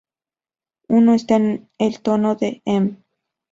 [0.87, 2.97] Uno esta en el tono de Em.